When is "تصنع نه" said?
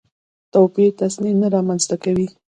0.99-1.47